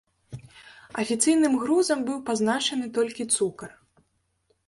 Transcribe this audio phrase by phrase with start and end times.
[1.01, 3.69] Афіцыйным грузам быў пазначаны толькі цукар.